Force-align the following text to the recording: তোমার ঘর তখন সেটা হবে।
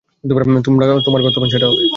তোমার 1.03 1.21
ঘর 1.21 1.31
তখন 1.35 1.49
সেটা 1.49 1.67
হবে। 1.67 1.83